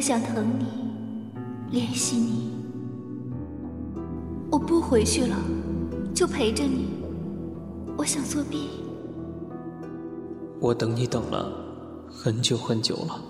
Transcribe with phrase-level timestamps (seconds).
[0.00, 2.52] 我想疼你，怜惜你。
[4.50, 5.36] 我不回去了，
[6.14, 6.88] 就陪着你。
[7.98, 8.70] 我想作弊。
[10.58, 11.52] 我等你等了
[12.10, 13.20] 很久很久了。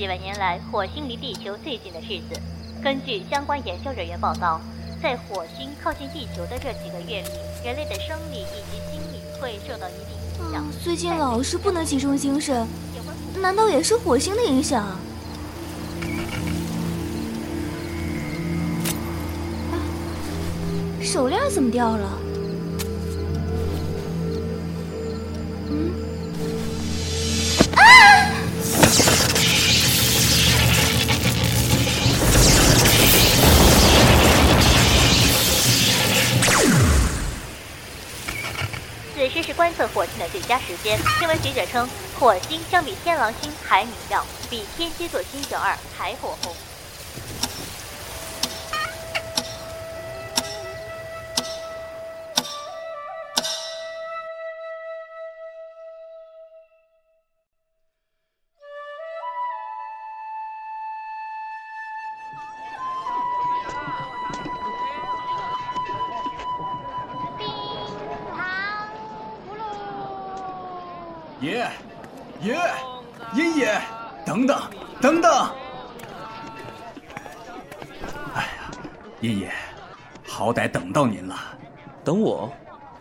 [0.00, 2.40] 几万年来火星离地球最近的日子。
[2.82, 4.58] 根据相关研究人员报道，
[5.02, 7.28] 在火星靠近地球的这几个月里，
[7.62, 10.64] 人类的生理以及心理会受到一定影响。
[10.82, 12.66] 最近老是不能集中精神，
[13.42, 14.86] 难道也是火星的影响？
[21.02, 22.19] 手链怎么掉了？
[39.92, 41.88] 火星的最佳时间，天文学者称，
[42.18, 46.69] 火星相比天狼星还明亮，比天蝎座星宿二还火红。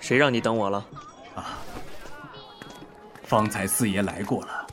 [0.10, 0.84] 谁让你等我了？
[1.36, 1.60] 啊！
[3.26, 4.66] 方才四爷来过了，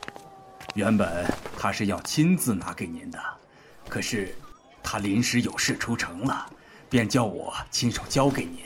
[0.73, 3.19] 原本他是要亲自拿给您的，
[3.87, 4.35] 可是
[4.81, 6.43] 他临时有事出城了，
[6.89, 8.61] 便叫我亲手交给您。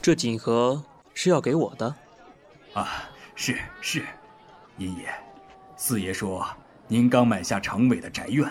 [0.00, 0.80] 这锦盒
[1.12, 1.92] 是要给我的？
[2.74, 3.10] 啊。
[3.34, 4.04] 是是，
[4.78, 5.12] 银爷，
[5.76, 6.46] 四爷说
[6.86, 8.48] 您刚买下城尾的宅院，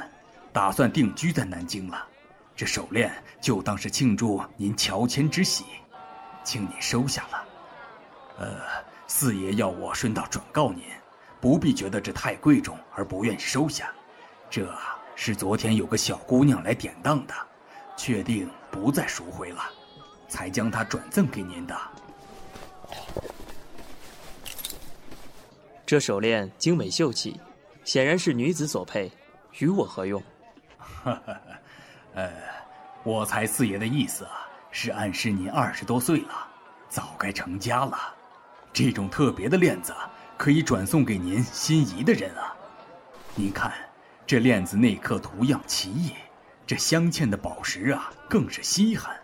[0.51, 2.05] 打算定居在南京了。
[2.53, 3.09] 这手链
[3.40, 5.63] 就当是庆祝您乔迁之喜，
[6.44, 7.46] 请你收下了。
[8.40, 8.58] 呃，
[9.08, 10.84] 四爷要我顺道转告您，
[11.40, 13.92] 不必觉得这太贵重而不愿意收下。
[14.50, 14.72] 这
[15.16, 17.34] 是昨天有个小姑娘来典当的，
[17.96, 19.62] 确定不再赎回了，
[20.28, 21.76] 才将它转赠给您的。
[25.86, 27.40] 这手链精美秀气，
[27.84, 29.12] 显然是女子所配，
[29.59, 30.22] 与我何用？
[30.78, 31.38] 哈 哈
[32.16, 32.32] 呃，
[33.03, 34.43] 我猜四爷的意思啊，
[34.75, 36.47] 是暗示您二十多岁了，
[36.89, 37.95] 早该成家了。
[38.73, 39.94] 这种特别的链子
[40.35, 42.56] 可以转送给您心仪的人啊。
[43.35, 43.72] 您看，
[44.25, 46.11] 这链子内刻图样奇异，
[46.66, 49.16] 这镶嵌的宝石啊更是稀罕，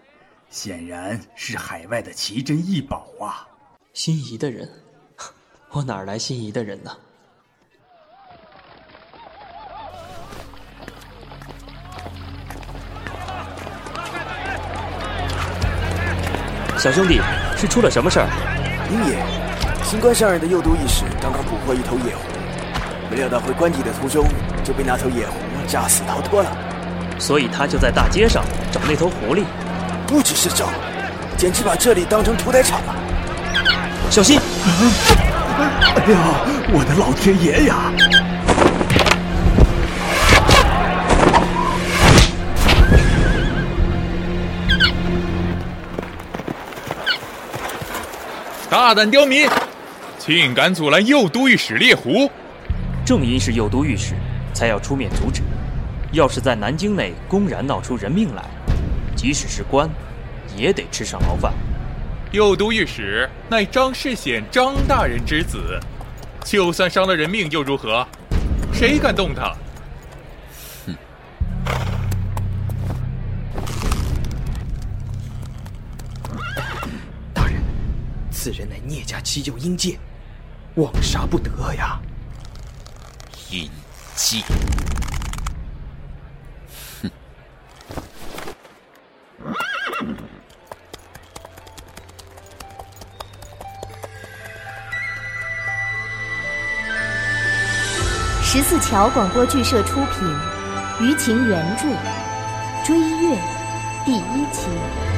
[0.51, 3.47] 显然是海外的奇珍异宝啊。
[3.91, 4.71] 心仪的人。
[5.71, 6.95] 我哪来心仪的人呢？
[16.79, 17.19] 小兄弟，
[17.57, 18.28] 是出了什么事儿？
[18.90, 19.17] 鹰爷，
[19.84, 22.22] 新官上任的右都御史刚刚捕获一头野狐，
[23.12, 24.25] 没料到回官邸的途中
[24.63, 25.34] 就被那头野狐
[25.67, 26.50] 炸死逃脱了。
[27.19, 29.44] 所以他就在大街上找那头狐狸。
[30.07, 30.69] 不只是找，
[31.35, 32.96] 简直把这里当成屠宰场了。
[34.09, 34.40] 小心！
[35.59, 36.17] 哎呀，
[36.72, 37.91] 我的老天爷呀！
[48.69, 49.49] 大胆刁民，
[50.19, 52.29] 竟敢阻拦右都御史猎狐！
[53.03, 54.13] 正因是右都御史，
[54.53, 55.41] 才要出面阻止。
[56.11, 58.43] 要是在南京内公然闹出人命来，
[59.16, 59.89] 即使是官，
[60.55, 61.51] 也得吃上牢饭。
[62.31, 65.79] 右都御史乃张世显张大人之子，
[66.45, 68.05] 就算伤了人命又如何？
[68.71, 69.51] 谁敢动他？
[78.41, 80.00] 此人乃聂家七舅阴界，
[80.76, 82.00] 望杀不得呀！
[83.52, 83.70] 阴
[84.16, 84.41] 界，
[87.02, 87.12] 哼！
[98.41, 100.34] 十四桥广播剧社出品，
[101.02, 101.88] 舆情原著，
[102.88, 103.36] 《追月》
[104.06, 105.09] 第一期。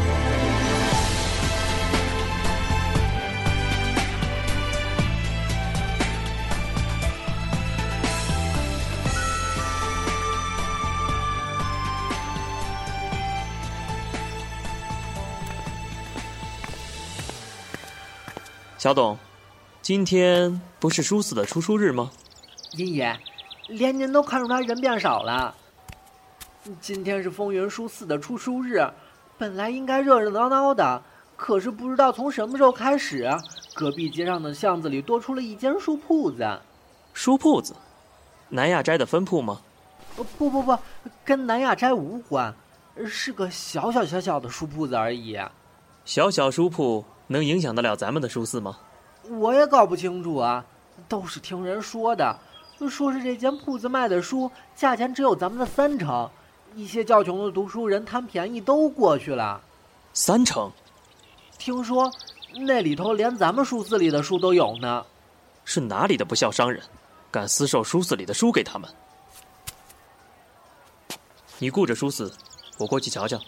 [18.81, 19.15] 小董，
[19.83, 22.09] 今天不是书四的出书日吗？
[22.75, 23.15] 林爷，
[23.67, 25.55] 连您都看出他人变少了。
[26.79, 28.83] 今天是风云书四的出书日，
[29.37, 30.99] 本来应该热热闹闹的，
[31.37, 33.29] 可是不知道从什么时候开始，
[33.75, 36.59] 隔壁街上的巷子里多出了一间书铺子。
[37.13, 37.75] 书铺子，
[38.49, 39.61] 南亚斋的分铺吗？
[40.15, 40.75] 不不不，
[41.23, 42.51] 跟南亚斋无关，
[43.05, 45.37] 是个小小小小的书铺子而已。
[46.03, 47.05] 小小书铺。
[47.31, 48.77] 能影响得了咱们的书肆吗？
[49.29, 50.63] 我也搞不清楚啊，
[51.07, 52.37] 都是听人说的，
[52.89, 56.29] 说是这间铺子卖的书价钱只有咱们的三成，
[56.75, 59.61] 一些较穷的读书人贪便宜都过去了。
[60.13, 60.71] 三成？
[61.57, 62.11] 听说
[62.55, 65.05] 那里头连咱们书肆里的书都有呢。
[65.63, 66.81] 是哪里的不孝商人，
[67.29, 68.89] 敢私售书肆里的书给他们？
[71.59, 72.33] 你顾着书肆，
[72.79, 73.39] 我过去瞧瞧。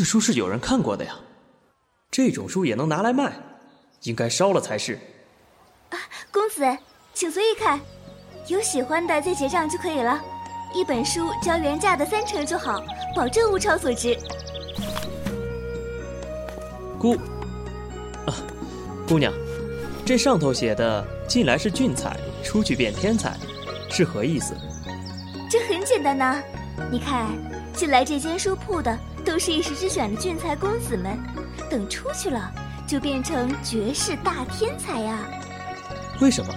[0.00, 1.14] 这书是有人看过的呀，
[2.10, 3.34] 这种书也能拿来卖，
[4.04, 4.98] 应该烧了才是。
[5.90, 5.98] 啊，
[6.32, 6.64] 公子，
[7.12, 7.78] 请随意看，
[8.46, 10.18] 有喜欢的再结账就可以了。
[10.72, 12.82] 一本书只要原价的三成就好，
[13.14, 14.16] 保证物超所值。
[16.98, 17.12] 姑，
[18.24, 18.32] 啊，
[19.06, 19.30] 姑娘，
[20.06, 23.36] 这上头写的“进来是俊才，出去变天才”，
[23.92, 24.56] 是何意思？
[25.50, 26.42] 这很简单呐，
[26.90, 27.26] 你看，
[27.74, 28.98] 进来这间书铺的。
[29.30, 31.16] 都是一时之选的俊才公子们，
[31.70, 32.50] 等出去了
[32.84, 35.20] 就变成绝世大天才呀！
[36.20, 36.52] 为什么？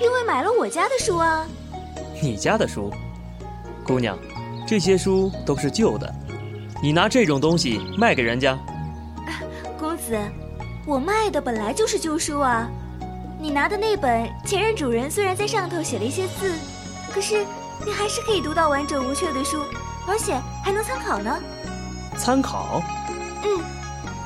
[0.00, 1.46] 因为买了我家的书啊！
[2.22, 2.90] 你家的书，
[3.84, 4.18] 姑娘，
[4.66, 6.10] 这些书都是旧的，
[6.82, 8.58] 你拿这种东西卖给人家？
[9.78, 10.18] 公子，
[10.86, 12.66] 我卖的本来就是旧书啊！
[13.38, 16.54] 你拿的那本前任主人虽然在上头写了一些字，
[17.12, 17.44] 可是
[17.84, 19.62] 你还是可以读到完整无缺的书，
[20.08, 21.38] 而且还能参考呢。
[22.20, 22.82] 参考，
[23.44, 23.64] 嗯，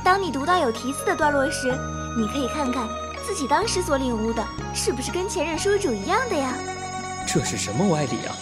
[0.02, 1.72] 当你读到有题字的段落时，
[2.18, 2.88] 你可以看看
[3.24, 4.44] 自己当时所领悟的
[4.74, 6.52] 是不是跟前任书主一样的呀？
[7.24, 8.34] 这是什么歪理啊？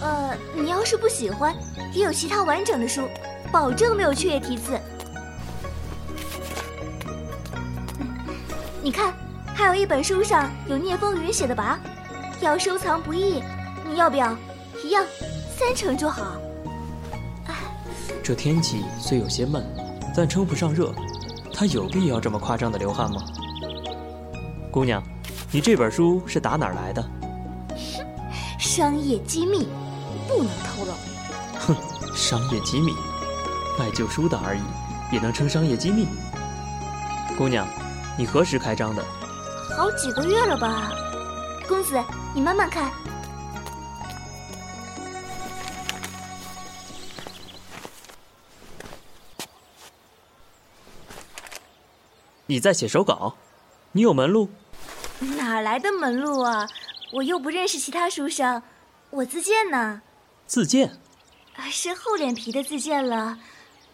[0.00, 1.54] 呃，你要是不喜欢，
[1.92, 3.06] 也有其他完整的书，
[3.52, 4.80] 保证没有缺页题字。
[8.82, 9.12] 你看，
[9.54, 11.76] 还有一本书上有聂风云写的跋，
[12.40, 13.42] 要收藏不易，
[13.86, 14.34] 你要不要？
[14.82, 15.04] 一样，
[15.58, 16.38] 三成就好。
[18.26, 19.64] 这天气虽有些闷，
[20.12, 20.92] 但称不上热。
[21.54, 23.22] 他有必要这么夸张的流汗吗？
[24.68, 25.00] 姑娘，
[25.52, 27.00] 你这本书是打哪儿来的？
[27.70, 28.04] 哼，
[28.58, 29.68] 商业机密，
[30.26, 30.92] 不能透露。
[31.60, 31.76] 哼，
[32.16, 32.90] 商业机密，
[33.78, 34.60] 卖旧书的而已，
[35.12, 36.08] 也能称商业机密？
[37.38, 37.64] 姑娘，
[38.18, 39.04] 你何时开张的？
[39.76, 40.90] 好几个月了吧。
[41.68, 41.96] 公子，
[42.34, 42.90] 你慢慢看。
[52.48, 53.34] 你在写手稿，
[53.90, 54.48] 你有门路？
[55.36, 56.68] 哪来的门路啊？
[57.12, 58.62] 我又不认识其他书生，
[59.10, 60.00] 我自荐呢。
[60.46, 60.96] 自荐？
[61.70, 63.36] 是厚脸皮的自荐了，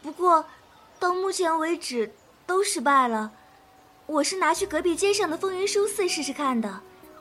[0.02, 0.44] 不过
[0.98, 2.12] 到目前为止
[2.46, 3.32] 都失败了。
[4.04, 6.80] 我是拿去隔壁街上的风云书肆试试看的。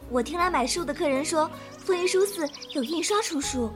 [0.09, 3.71] 我听来买书的客人说，风云书肆有印刷出书。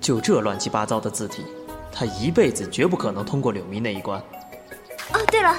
[0.00, 1.44] 就这乱七八糟的字体，
[1.92, 4.18] 他一辈子绝不可能通过柳迷那一关。
[5.12, 5.56] 哦，对了。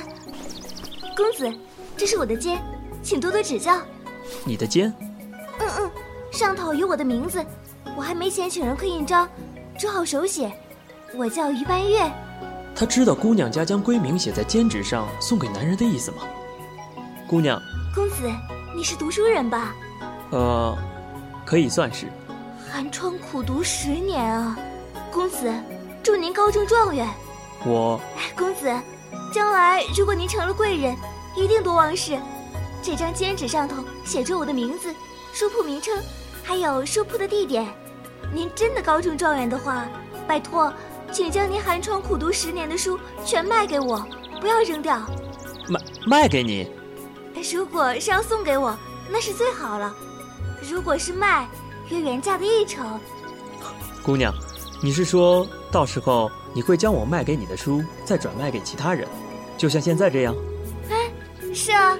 [1.22, 1.56] 公子，
[1.96, 2.60] 这是我的肩，
[3.04, 3.80] 请多多指教。
[4.44, 4.92] 你的肩？
[5.60, 5.92] 嗯嗯，
[6.32, 7.46] 上头有我的名字，
[7.96, 9.30] 我还没钱请人刻印章，
[9.78, 10.51] 只好手写。
[11.16, 12.12] 我叫于半月。
[12.75, 16.24] 他知道姑娘家将闺名写在笺纸上送给男人的意思吗？
[17.28, 17.62] 姑娘，
[17.94, 18.28] 公子，
[18.75, 19.75] 你是读书人吧？
[20.32, 20.75] 呃，
[21.46, 22.08] 可以算是。
[22.68, 24.58] 寒窗苦读十年啊，
[25.12, 25.54] 公子，
[26.01, 27.08] 祝您高中状元。
[27.63, 28.01] 我，
[28.36, 28.74] 公子。
[29.34, 30.94] 将来如果您成了贵人，
[31.35, 32.17] 一定多忘事。
[32.83, 34.93] 这张笺纸上头写着我的名字、
[35.33, 35.95] 书铺名称，
[36.43, 37.67] 还有书铺的地点。
[38.33, 39.85] 您真的高中状元的话，
[40.27, 40.73] 拜托，
[41.11, 44.05] 请将您寒窗苦读十年的书全卖给我，
[44.39, 45.00] 不要扔掉。
[45.67, 46.67] 卖卖给你？
[47.53, 48.75] 如果是要送给我，
[49.09, 49.93] 那是最好了；
[50.69, 51.47] 如果是卖，
[51.89, 53.00] 约原价的一成。
[54.03, 54.33] 姑娘，
[54.81, 59.07] 你是说到时候你会将我卖给你的书再转卖给其他人，
[59.57, 60.35] 就像现在这样？
[61.51, 61.98] 哎，是啊，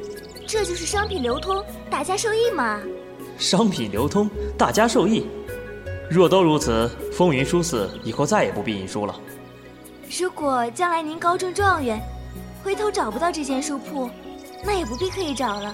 [0.48, 2.80] 这就是商品流通，大家受益嘛。
[3.38, 5.28] 商品流通，大家受益。
[6.10, 9.14] 若都如此，风云书肆以后再也不必印书了。
[10.18, 12.02] 如果将来您高中状元，
[12.64, 14.10] 回头找不到这间书铺，
[14.64, 15.74] 那也不必刻意找了。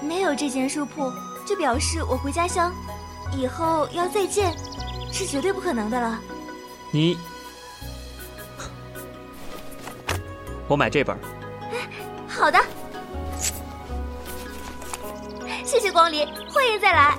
[0.00, 1.12] 没有这间书铺，
[1.46, 2.72] 就表示我回家乡，
[3.36, 4.56] 以后要再见，
[5.12, 6.18] 是绝对不可能的了。
[6.90, 7.18] 你，
[10.66, 11.14] 我买这本。
[12.26, 12.58] 好的，
[15.70, 17.16] 谢谢光临，欢迎再来。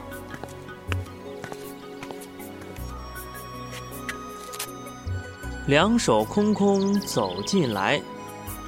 [5.67, 8.01] 两手空空走进来，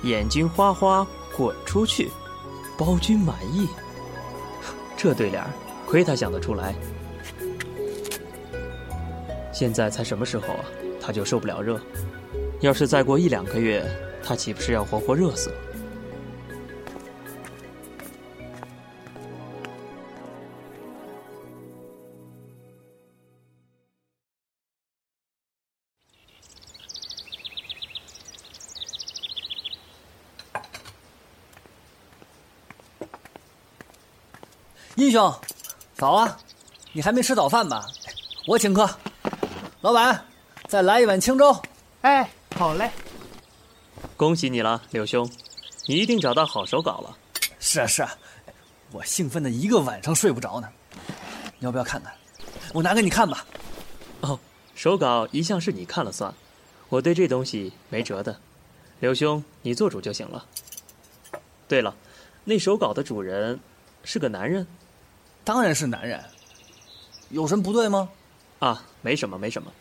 [0.04, 2.10] 眼睛花花滚出去，
[2.78, 3.68] 包君满意。
[4.96, 5.44] 这对联
[5.86, 6.74] 亏他想得出来。
[9.52, 10.64] 现在才什么时候啊，
[11.02, 11.78] 他就受不了热。
[12.62, 13.86] 要是再过一两个月，
[14.24, 15.54] 他岂不是要活活热死？
[35.14, 35.32] 兄，
[35.94, 36.40] 早啊！
[36.92, 37.86] 你还没吃早饭吧？
[38.48, 38.90] 我请客。
[39.82, 40.26] 老板，
[40.68, 41.56] 再来一碗清粥。
[42.02, 42.90] 哎，好嘞。
[44.18, 45.30] 恭喜你了，柳兄，
[45.86, 47.16] 你一定找到好手稿了。
[47.60, 48.18] 是啊是啊，
[48.92, 50.68] 我兴奋的一个晚上睡不着呢。
[51.60, 52.12] 你要不要看看？
[52.74, 53.46] 我拿给你看吧。
[54.22, 54.40] 哦，
[54.74, 56.34] 手稿一向是你看了算，
[56.90, 58.36] 我对这东西没辙的。
[59.00, 60.44] 柳兄，你做主就行了。
[61.68, 61.96] 对了，
[62.46, 63.60] 那手稿的主人
[64.04, 64.66] 是个男人。
[65.44, 66.24] 当然是男人，
[67.30, 68.10] 有什么不对吗？
[68.60, 69.74] 啊，没什么，没什么。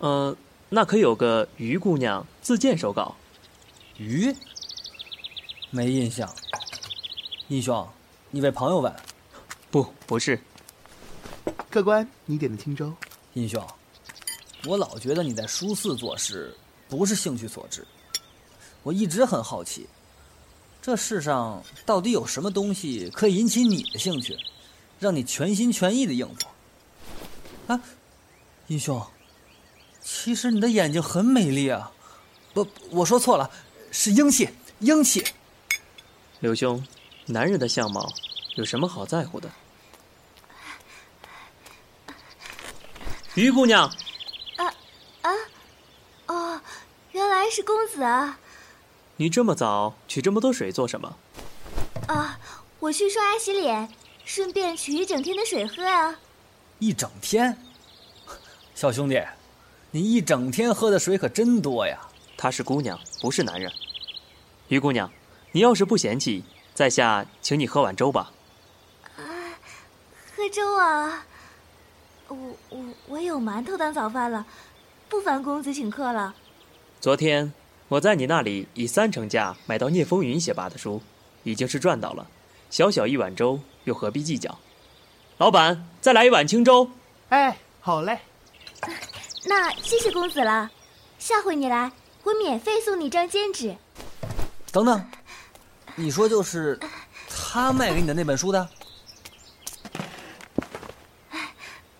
[0.00, 0.36] 嗯，
[0.68, 3.14] 那可有个于姑娘自荐手稿？
[3.98, 4.34] 于？
[5.70, 6.28] 没印象。
[7.46, 7.88] 义兄，
[8.30, 8.94] 你为朋友问？
[9.70, 10.40] 不，不是。
[11.70, 12.92] 客官，你点的清粥。
[13.34, 13.64] 义兄，
[14.66, 16.56] 我老觉得你在书肆做事
[16.88, 17.86] 不是兴趣所致，
[18.82, 19.86] 我一直很好奇。
[20.88, 24.38] 这世上到底有什么东西可以引起你的兴趣，
[24.98, 26.46] 让你全心全意的应付？
[27.70, 27.78] 啊，
[28.68, 29.06] 英兄，
[30.00, 31.92] 其实你的眼睛很美丽啊！
[32.54, 33.50] 不，我说错了，
[33.90, 35.22] 是英气，英气。
[36.40, 36.82] 柳兄，
[37.26, 38.10] 男人的相貌
[38.54, 39.50] 有什么好在乎的？
[43.34, 43.86] 于姑娘，
[44.56, 44.64] 啊
[45.20, 45.30] 啊，
[46.28, 46.60] 哦，
[47.12, 48.40] 原来是公子啊！
[49.20, 51.16] 你这么早取这么多水做什么？
[52.06, 52.38] 啊，
[52.78, 53.92] 我去刷牙洗脸，
[54.24, 56.16] 顺便取一整天的水喝啊。
[56.78, 57.58] 一整天，
[58.76, 59.20] 小兄弟，
[59.90, 61.98] 你一整天喝的水可真多呀。
[62.36, 63.72] 她是姑娘，不是男人。
[64.68, 65.10] 于姑娘，
[65.50, 68.30] 你要是不嫌弃，在下请你喝碗粥吧。
[69.16, 69.22] 啊，
[70.36, 71.26] 喝粥啊！
[72.28, 72.36] 我
[72.68, 74.46] 我我有馒头当早饭了，
[75.08, 76.36] 不烦公子请客了。
[77.00, 77.52] 昨天
[77.88, 81.00] 我在你那里以三成价买到聂风云写罢的书，
[81.42, 82.26] 已经是赚到了。
[82.68, 84.58] 小小一碗粥，又何必计较？
[85.38, 86.90] 老板，再来一碗清粥。
[87.30, 88.18] 哎，好嘞。
[89.46, 90.70] 那谢谢公子了，
[91.18, 91.90] 下回你来，
[92.24, 93.74] 我免费送你张兼职。
[94.70, 95.02] 等等，
[95.94, 96.78] 你说就是
[97.26, 98.68] 他卖给你的那本书的？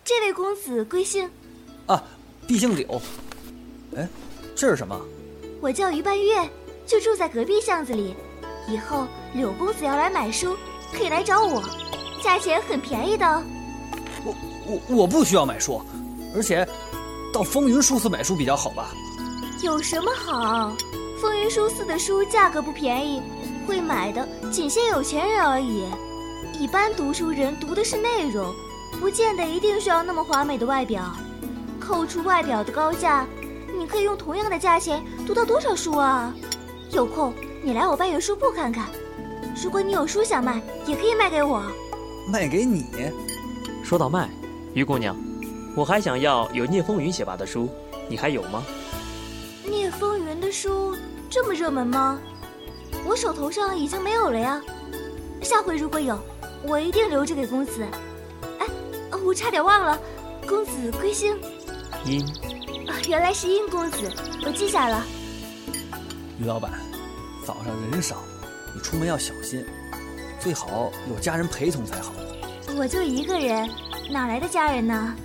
[0.03, 1.27] 这位公子贵姓？
[1.87, 2.03] 啊，
[2.47, 3.01] 毕姓柳。
[3.95, 4.07] 哎，
[4.55, 5.03] 这是什么？
[5.61, 6.49] 我叫于半月，
[6.85, 8.15] 就住在隔壁巷子里。
[8.67, 10.55] 以后柳公子要来买书，
[10.93, 11.61] 可以来找我，
[12.23, 13.43] 价钱很便宜的。
[14.23, 14.35] 我
[14.65, 15.81] 我我不需要买书，
[16.35, 16.67] 而且
[17.33, 18.91] 到风云书肆买书比较好吧？
[19.61, 20.75] 有什么好？
[21.21, 23.21] 风云书肆的书价格不便宜，
[23.67, 25.85] 会买的仅限有钱人而已。
[26.57, 28.53] 一般读书人读的是内容。
[28.99, 31.15] 不见得一定需要那么华美的外表，
[31.79, 33.25] 扣除外表的高价，
[33.79, 36.35] 你可以用同样的价钱读到多少书啊？
[36.91, 37.33] 有空
[37.63, 38.87] 你来我半月书铺看看，
[39.63, 41.63] 如果你有书想卖，也可以卖给我。
[42.27, 42.85] 卖给你？
[43.81, 44.29] 说到卖，
[44.73, 45.15] 于姑娘，
[45.77, 47.69] 我还想要有聂风云写罢的书，
[48.09, 48.61] 你还有吗？
[49.65, 50.93] 聂风云的书
[51.29, 52.19] 这么热门吗？
[53.05, 54.61] 我手头上已经没有了呀。
[55.41, 56.19] 下回如果有，
[56.63, 57.87] 我一定留着给公子。
[58.59, 58.67] 哎
[59.23, 59.97] 我差点忘了，
[60.45, 61.37] 公子贵姓？
[62.05, 62.25] 殷。
[62.99, 64.11] 啊，原来是殷公子，
[64.45, 65.01] 我记下了。
[66.37, 66.71] 于老板，
[67.45, 68.17] 早上人少，
[68.75, 69.65] 你出门要小心。
[70.37, 72.11] 最好有家人陪同才好。
[72.77, 73.69] 我就一个人，
[74.11, 75.15] 哪来的家人呢？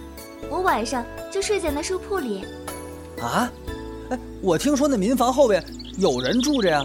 [0.48, 2.44] 我晚上就睡在那书铺里。
[3.20, 3.50] 啊？
[4.10, 5.64] 哎，我听说那民房后边
[5.98, 6.84] 有人住着呀。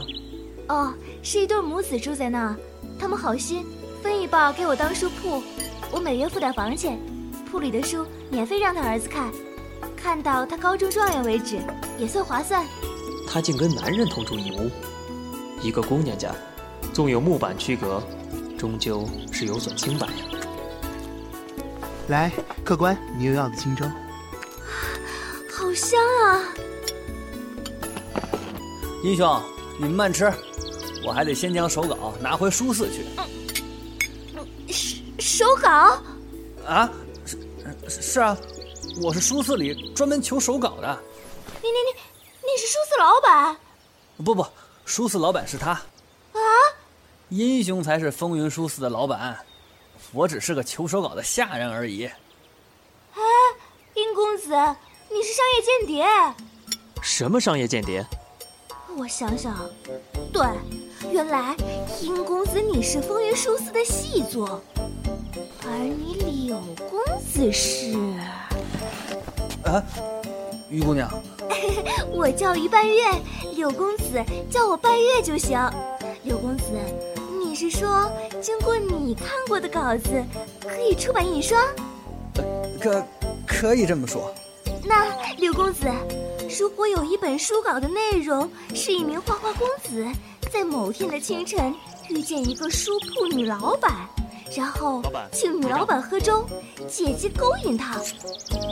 [0.69, 0.91] 哦，
[1.21, 2.55] 是一对母子住在那，
[2.99, 3.63] 他们好心
[4.01, 5.43] 分一半给我当书铺，
[5.91, 6.99] 我每月付点房钱，
[7.49, 9.31] 铺里的书免费让他儿子看，
[10.01, 11.59] 看到他高中状元为止，
[11.97, 12.65] 也算划算。
[13.27, 14.71] 他竟跟男人同住一屋，
[15.61, 16.33] 一个姑娘家，
[16.93, 18.01] 纵有木板区隔，
[18.57, 20.13] 终究是有损清白呀。
[22.07, 22.31] 来，
[22.63, 23.85] 客官，你又要的清粥。
[25.51, 26.41] 好香啊！
[29.03, 29.41] 英雄，
[29.77, 30.31] 你们慢吃，
[31.05, 33.05] 我还得先将手稿拿回书肆去。
[34.71, 36.01] 手手稿？
[36.65, 36.89] 啊，
[37.25, 37.37] 是
[37.87, 38.35] 是是啊，
[39.01, 40.99] 我是书肆里专门求手稿的。
[41.61, 42.01] 你你你，
[42.41, 43.57] 你是书肆老板？
[44.25, 44.45] 不不，
[44.83, 45.71] 书肆老板是他。
[45.71, 46.39] 啊？
[47.29, 49.37] 英雄才是风云书肆的老板，
[50.11, 52.05] 我只是个求手稿的下人而已。
[53.13, 53.21] 哎，
[53.93, 54.49] 殷公子，
[55.09, 56.05] 你是商业间谍？
[57.01, 58.05] 什么商业间谍？
[58.97, 59.69] 我想想，
[60.33, 60.45] 对，
[61.09, 61.55] 原来
[62.01, 64.61] 殷公子你是风云书肆的细作，
[65.63, 66.15] 而你
[66.47, 67.95] 柳公子是……
[69.69, 69.83] 啊，
[70.67, 71.07] 于姑娘，
[72.11, 73.05] 我叫于半月，
[73.55, 75.59] 柳公子叫我半月就行。
[76.23, 76.63] 柳公子，
[77.39, 78.11] 你是说
[78.41, 80.23] 经过你看过的稿子
[80.61, 81.61] 可以出版印刷？
[82.81, 83.05] 可
[83.45, 84.33] 可以这么说。
[84.83, 85.05] 那
[85.37, 85.85] 柳公子。
[86.59, 90.03] 如果有一本书稿的内容是一名花花公子
[90.51, 91.71] 在某天的清晨
[92.09, 94.09] 遇见一个书铺女老板，
[94.55, 96.45] 然后请女老板喝粥，
[96.87, 97.97] 借机勾引她，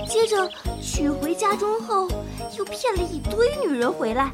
[0.08, 0.50] 接着
[0.82, 2.10] 娶回家中后
[2.58, 4.32] 又骗了一堆女人回来，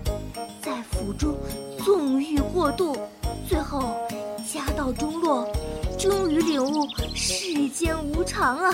[0.61, 1.35] 在府中
[1.83, 2.95] 纵欲过度，
[3.47, 3.93] 最后
[4.51, 5.47] 家道中落，
[5.99, 8.73] 终于领悟世间无常啊，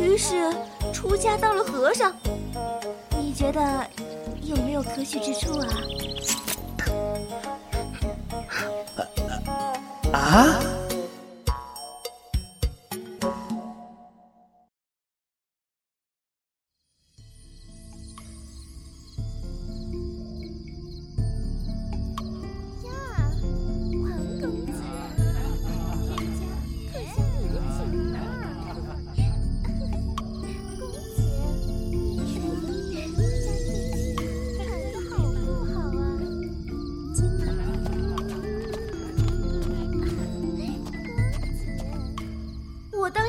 [0.00, 0.52] 于是
[0.92, 2.12] 出家当了和尚。
[3.20, 3.86] 你觉得
[4.42, 5.68] 有没有可取之处啊？
[10.12, 10.58] 啊？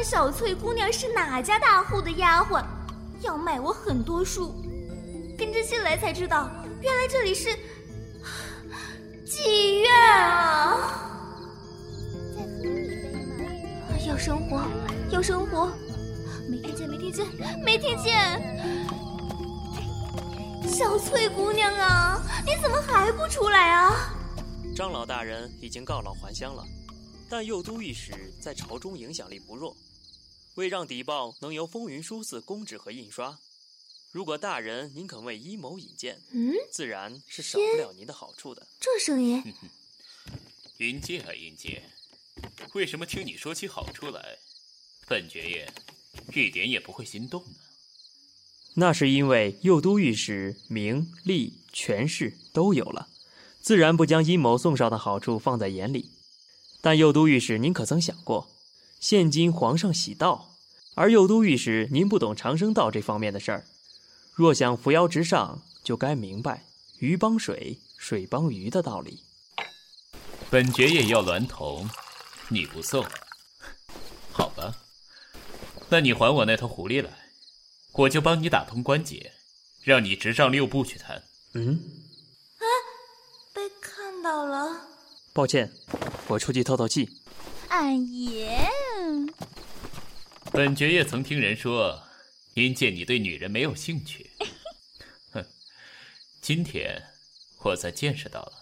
[0.09, 2.65] 小翠姑娘是哪家大户的丫鬟，
[3.21, 4.55] 要卖我很多书。
[5.37, 6.49] 跟着进来才知道，
[6.81, 7.49] 原来这里是
[9.23, 11.11] 妓院啊！
[14.07, 14.63] 要生活，
[15.11, 15.71] 要生活。
[16.49, 17.27] 没听见，没听见，
[17.63, 18.41] 没听见。
[20.67, 24.11] 小翠姑娘啊，你怎么还不出来啊？
[24.75, 26.63] 张老大人已经告老还乡了。
[27.29, 29.77] 但右都御史在朝中影响力不弱，
[30.59, 33.39] 为让邸报能由风云书肆公纸和印刷，
[34.11, 38.67] 如果大人您肯为阴谋引荐，嗯，自然是少不了您的好处的。
[38.77, 39.41] 这声音，
[40.75, 41.83] 云介啊，云介，
[42.73, 44.37] 为什么听你说起好处来，
[45.07, 45.71] 本爵爷
[46.35, 47.55] 一点也不会心动呢？
[48.73, 53.07] 那是因为右都御史名利权势都有了，
[53.61, 56.11] 自然不将阴谋送上的好处放在眼里。
[56.81, 58.49] 但右都御史，您可曾想过，
[58.99, 60.48] 现今皇上喜道，
[60.99, 63.63] 而右都御史您不懂长生道这方面的事儿。
[64.33, 66.65] 若想扶摇直上，就该明白
[66.97, 69.23] 鱼帮水，水帮鱼的道理。
[70.49, 71.89] 本爵爷要娈童，
[72.49, 73.05] 你不送，
[74.33, 74.75] 好吧？
[75.87, 77.09] 那你还我那头狐狸来，
[77.93, 79.31] 我就帮你打通关节，
[79.81, 81.23] 让你直上六部去谈。
[81.53, 81.79] 嗯？
[82.57, 82.65] 啊，
[83.53, 84.81] 被看到了。
[85.31, 85.71] 抱歉，
[86.27, 87.21] 我出去透透气。
[87.69, 88.67] 俺爷，
[90.51, 92.01] 本爵爷曾听人说，
[92.55, 94.31] 因见你对女人没有兴趣。
[95.31, 95.45] 哼，
[96.41, 97.01] 今天
[97.59, 98.53] 我才见识到了。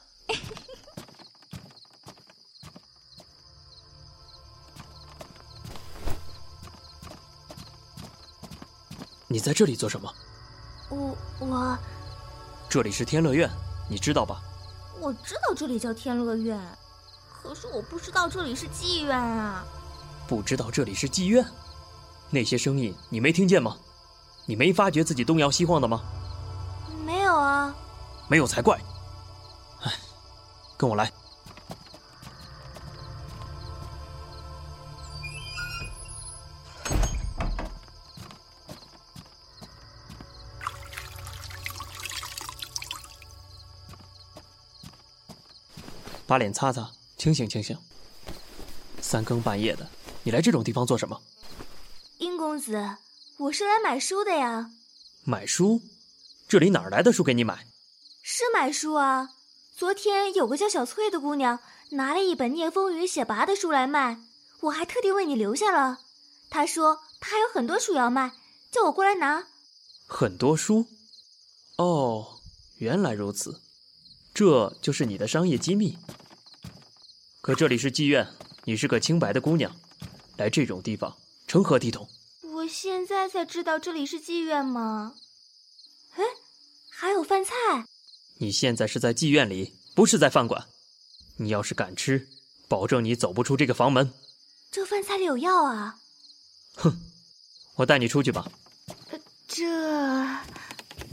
[9.30, 10.14] 你在这里做什么？
[10.90, 11.78] 我我，
[12.70, 13.50] 这里是天乐院，
[13.90, 14.42] 你知道吧？
[15.00, 16.60] 我知道这里叫天乐院，
[17.32, 19.66] 可是我不知道这里是妓院啊！
[20.28, 21.46] 不知道这里是妓院？
[22.30, 23.78] 那些声音你没听见吗？
[24.46, 26.02] 你没发觉自己东摇西晃的吗？
[27.06, 27.76] 没有啊。
[28.30, 28.78] 没有才怪。
[29.82, 29.92] 哎，
[30.78, 31.12] 跟我来。
[46.26, 47.78] 把脸擦擦，清醒清醒。
[49.00, 49.88] 三更半夜的，
[50.24, 51.18] 你来这种地方做什么？
[52.58, 52.98] 殷公子，
[53.38, 54.72] 我是来买书的呀。
[55.24, 55.80] 买书？
[56.48, 57.68] 这里哪儿来的书给你买？
[58.24, 59.30] 是买书啊。
[59.76, 61.60] 昨天有个叫小翠的姑娘
[61.92, 64.20] 拿了一本《聂风雨写跋》的书来卖，
[64.62, 66.00] 我还特地为你留下了。
[66.50, 68.32] 她说她还有很多书要卖，
[68.72, 69.46] 叫我过来拿。
[70.08, 70.88] 很多书？
[71.76, 72.40] 哦，
[72.78, 73.62] 原来如此，
[74.34, 75.96] 这就是你的商业机密。
[77.42, 78.28] 可这里是妓院，
[78.64, 79.72] 你是个清白的姑娘，
[80.38, 81.16] 来这种地方
[81.48, 82.10] 成何体统？
[82.68, 85.16] 我现在才知道这里是妓院吗？
[86.18, 86.24] 哎，
[86.90, 87.54] 还有饭菜。
[88.40, 90.68] 你现在是在妓院里，不是在饭馆。
[91.38, 92.28] 你要是敢吃，
[92.68, 94.12] 保证你走不出这个房门。
[94.70, 95.96] 这饭菜里有药啊！
[96.76, 97.00] 哼，
[97.76, 98.52] 我带你出去吧。
[99.12, 99.64] 呃，这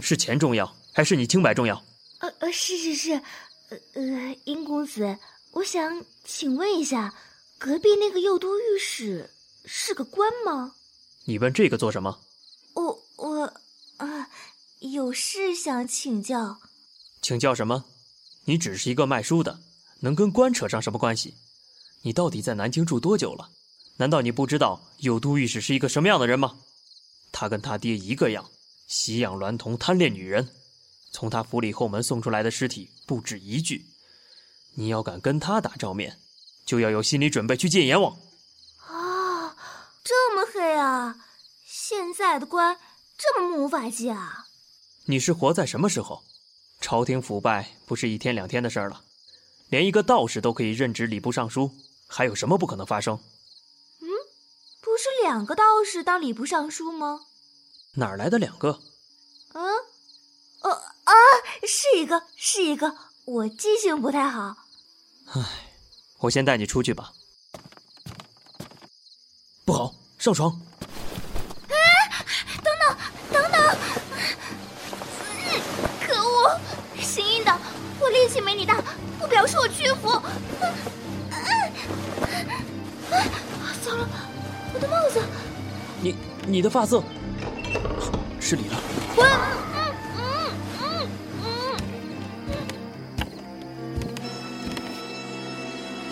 [0.03, 1.81] 是钱重要，还是你清白重要？
[2.19, 3.13] 呃呃，是是是。
[3.69, 5.17] 呃呃，殷公子，
[5.53, 7.15] 我想请问一下，
[7.59, 9.31] 隔壁那个右都御史
[9.65, 10.75] 是个官吗？
[11.27, 12.21] 你问这个做什么？
[12.75, 13.55] 我我
[13.97, 14.29] 啊，
[14.81, 16.59] 有事想请教。
[17.23, 17.85] 请教什么？
[18.45, 19.61] 你只是一个卖书的，
[20.01, 21.35] 能跟官扯上什么关系？
[22.03, 23.51] 你到底在南京住多久了？
[23.97, 26.59] 难道你不知道有都御史是一个什么样的人吗？
[27.33, 28.51] 他跟他爹一个样，
[28.87, 30.51] 喜养娈童，贪恋女人。
[31.11, 33.87] 从他府里后门送出来的尸体不止一具。
[34.75, 36.19] 你要敢跟他打照面，
[36.67, 38.19] 就要有心理准备去见阎王。
[40.05, 41.17] 啊，这么黑啊！
[41.65, 42.79] 现在的官
[43.17, 44.45] 这么木无法纪啊！
[45.07, 46.23] 你是活在什么时候？
[46.81, 49.03] 朝廷腐败不是一天两天的事儿了，
[49.71, 51.71] 连一个道士都可以任职礼部尚书，
[52.07, 53.19] 还有什么不可能发生？
[54.01, 54.09] 嗯，
[54.83, 57.21] 不是两个道士当礼部尚书吗？
[57.95, 58.81] 哪儿来的两个？
[59.55, 59.65] 嗯，
[60.61, 60.71] 呃
[61.05, 61.15] 啊，
[61.67, 64.57] 是一个，是一个，我记性不太好。
[65.33, 65.71] 唉，
[66.19, 67.15] 我先带你出去吧。
[69.65, 70.61] 不好，上床。
[72.63, 72.97] 等等
[73.33, 73.77] 等等。
[76.07, 76.61] 可恶，
[77.01, 77.59] 行医的，
[77.99, 78.83] 我力气没你大，
[79.19, 80.11] 不表示我屈服。
[83.83, 84.09] 糟了，
[84.75, 85.23] 我的帽子！
[86.01, 86.15] 你
[86.47, 87.03] 你的发色，
[88.41, 88.79] 失礼了。
[89.15, 89.27] 滚！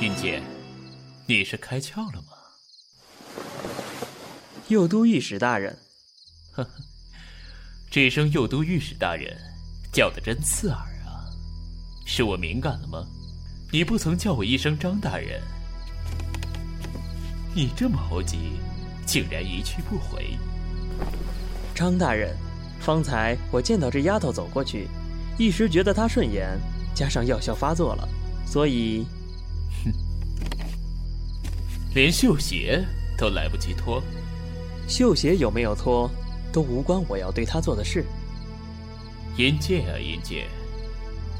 [0.00, 0.42] 云姐，
[1.26, 2.31] 你是开窍了吗？
[4.72, 5.76] 右都御史大人，
[6.52, 6.70] 呵呵，
[7.90, 9.36] 这声右都御史大人
[9.92, 11.28] 叫的真刺耳啊。
[12.06, 13.06] 是我敏感了吗？
[13.70, 15.42] 你不曾叫我一声张大人，
[17.54, 18.52] 你这么猴急，
[19.04, 20.38] 竟然一去不回。
[21.74, 22.34] 张大人，
[22.80, 24.88] 方才我见到这丫头走过去，
[25.38, 26.58] 一时觉得她顺眼，
[26.94, 28.08] 加上药效发作了，
[28.46, 29.04] 所以，
[29.84, 29.92] 哼，
[31.94, 32.82] 连绣鞋
[33.18, 34.02] 都来不及脱。
[34.88, 36.10] 绣鞋有没有脱，
[36.52, 38.04] 都无关我要对她做的事。
[39.36, 40.46] 阴界啊，阴界！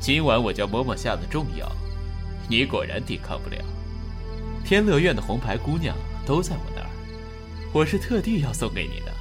[0.00, 1.70] 今晚我叫嬷嬷下的重药，
[2.48, 3.56] 你果然抵抗不了。
[4.64, 6.88] 天乐院的红牌姑娘都在我那儿，
[7.72, 9.12] 我是特地要送给你的。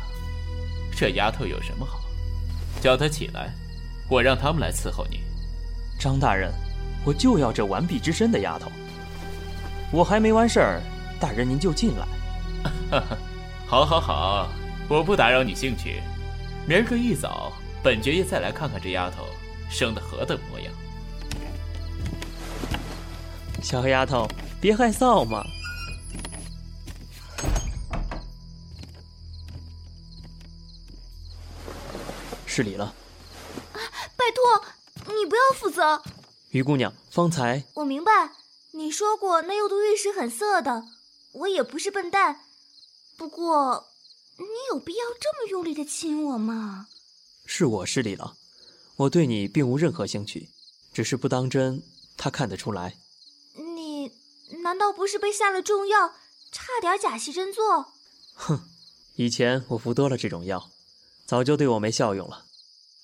[0.96, 2.00] 这丫头有什么好？
[2.80, 3.54] 叫她起来，
[4.10, 5.22] 我让他们来伺候你。
[6.00, 6.52] 张大人，
[7.04, 8.72] 我就要这完璧之身的丫头。
[9.92, 10.82] 我还没完事儿，
[11.20, 13.02] 大人您就进来。
[13.72, 14.50] 好，好，好，
[14.90, 16.04] 我不打扰你兴趣。
[16.68, 19.26] 明儿个一早，本爵爷再来看看这丫头。
[19.70, 20.74] 生的何等模样？
[23.64, 24.28] 小丫头，
[24.60, 25.42] 别害臊嘛！
[32.46, 32.94] 失礼了。
[34.18, 36.04] 拜托，你不要负责。
[36.50, 38.32] 于姑娘，方才我明白，
[38.72, 40.84] 你说过那右都御史很色的，
[41.32, 42.42] 我也不是笨蛋。
[43.22, 43.86] 不过，
[44.38, 46.88] 你有必要这么用力的亲我吗？
[47.46, 48.36] 是我失礼了。
[48.96, 50.50] 我对你并无任何兴趣，
[50.92, 51.84] 只是不当真，
[52.18, 52.98] 他看得出来。
[53.54, 54.12] 你
[54.64, 56.16] 难道不是被下了重药，
[56.52, 57.94] 差点假戏真做？
[58.34, 58.64] 哼，
[59.18, 60.72] 以前我服多了这种药，
[61.28, 62.46] 早就对我没效用了。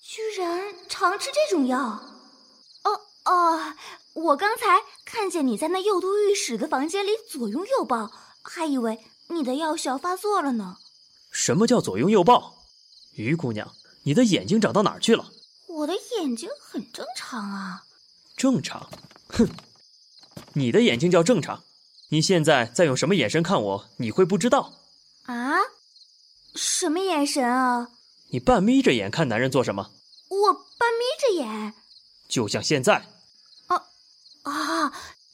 [0.02, 1.78] 居然常吃这种药？
[2.82, 3.76] 哦哦，
[4.14, 10.78] 我刚才看见你在那右都御史的房间里左拥右抱，还以为你的药效发作了呢。
[11.32, 12.56] 什么叫左拥右抱？
[13.14, 15.32] 于姑娘，你的眼睛长到哪儿去了？
[15.68, 17.84] 我的眼睛很正常啊，
[18.36, 18.90] 正常？
[19.28, 19.48] 哼，
[20.54, 21.64] 你的眼睛叫正常？
[22.10, 23.90] 你现在在用什么眼神看我？
[23.98, 24.74] 你会不知道？
[25.26, 25.58] 啊？
[26.56, 27.90] 什么眼神啊？
[28.30, 29.92] 你半眯着眼看男人做什么？
[30.30, 31.74] 我半眯着眼，
[32.28, 33.06] 就像现在。
[33.68, 33.84] 啊
[34.44, 34.94] 啊！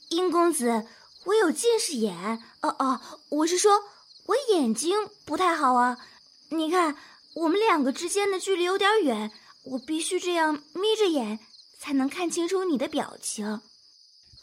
[0.09, 0.85] 殷公子，
[1.25, 2.41] 我有近视眼。
[2.61, 3.83] 哦哦，我是说，
[4.25, 5.97] 我眼睛不太好啊。
[6.49, 6.95] 你看，
[7.35, 9.31] 我们两个之间的距离有点远，
[9.63, 11.39] 我必须这样眯着眼，
[11.79, 13.61] 才能看清楚你的表情。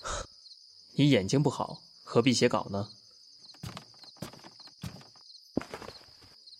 [0.97, 2.89] 你眼睛不好，何必写稿呢？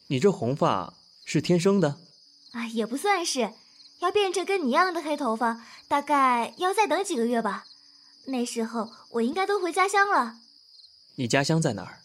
[0.07, 1.99] 你这红发是天生的？
[2.53, 3.53] 啊，也不算是，
[4.01, 7.65] 要变成跟你一样的黑头发，大概要再等几个月吧。
[8.27, 10.37] 那时候我应该都回家乡了。
[11.17, 11.99] 你家乡在哪儿？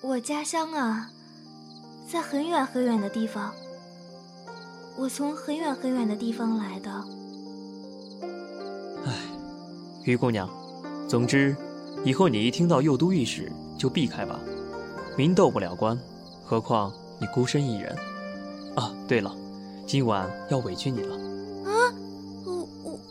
[0.00, 1.10] 我家乡啊，
[2.10, 3.54] 在很远很远的地方。
[4.96, 6.90] 我从很远很远的地方来的。
[9.04, 9.12] 唉，
[10.04, 10.48] 于姑娘，
[11.08, 11.56] 总之，
[12.04, 14.38] 以后你一听到右都御史就避开吧，
[15.16, 15.98] 民斗不了官，
[16.44, 17.96] 何况你孤身一人。
[18.76, 19.34] 啊，对了，
[19.86, 21.16] 今晚要委屈你了。
[21.64, 21.94] 啊，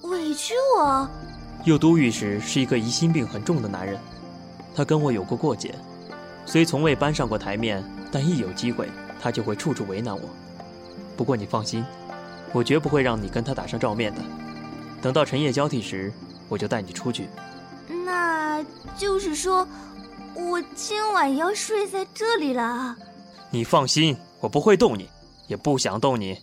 [0.04, 1.10] 委委屈我？
[1.63, 4.00] 右都御史是一个疑心病很重的男人，
[4.76, 5.76] 他跟我有过过节，
[6.45, 8.89] 虽从未搬上过台面，但一有机会，
[9.21, 10.21] 他就会处处为难我。
[11.15, 11.86] 不过你放心，
[12.52, 14.21] 我绝不会让你跟他打上照面的。
[15.02, 16.12] 等到晨夜交替时，
[16.50, 17.28] 我就带你出去。
[18.06, 18.63] 那
[18.97, 19.67] 就是说，
[20.34, 22.95] 我今晚要睡在这里了。
[23.52, 25.08] 你放心，我不会动你，
[25.47, 26.39] 也不想动你。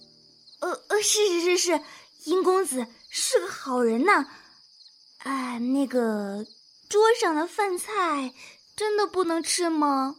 [0.61, 1.81] 呃呃，是是是是，
[2.25, 4.13] 殷公子是个好人呐。
[4.13, 4.29] 啊，
[5.25, 6.47] 那个
[6.89, 8.33] 桌上的饭菜
[8.77, 10.17] 真的不能吃吗？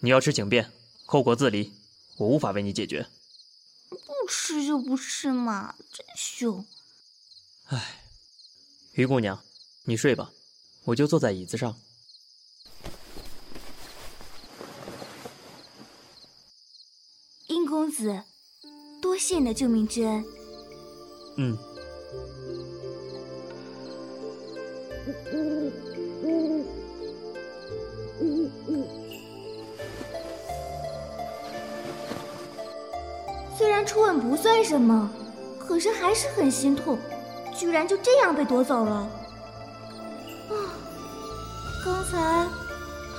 [0.00, 0.70] 你要吃请便，
[1.04, 1.74] 后果自理，
[2.16, 3.08] 我无法为你解决。
[3.88, 3.98] 不
[4.28, 6.64] 吃就不吃嘛，真凶。
[7.66, 8.02] 哎，
[8.92, 9.42] 于姑娘，
[9.84, 10.30] 你睡吧，
[10.84, 11.76] 我就坐在椅子上。
[17.48, 18.22] 殷公子，
[19.02, 20.24] 多谢你的救命之恩。
[21.36, 21.58] 嗯。
[33.88, 35.10] 初吻不算什么，
[35.58, 36.98] 可是还是很心痛，
[37.56, 39.08] 居然就这样被夺走了。
[40.50, 40.52] 啊，
[41.82, 42.46] 刚才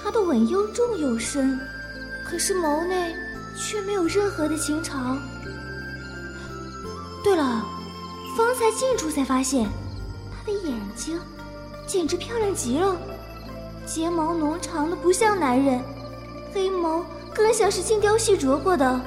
[0.01, 1.60] 他的吻又重又深，
[2.23, 3.15] 可是眸内
[3.58, 5.19] 却没有任何的情长。
[7.23, 7.65] 对了，
[8.38, 9.67] 方才近处才发现，
[10.32, 11.19] 他的眼睛。
[11.88, 12.95] 简直漂亮极了，
[13.84, 15.84] 睫毛浓长的不像男人，
[16.53, 17.03] 黑眸
[17.34, 19.01] 更像是精雕细琢过的。